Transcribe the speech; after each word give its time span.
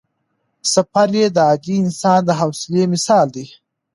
سفر 0.73 1.09
یې 1.19 1.25
د 1.35 1.37
عادي 1.47 1.75
انسان 1.83 2.19
د 2.25 2.29
حوصلې 2.39 2.83
مثال 2.93 3.27
دی. 3.35 3.45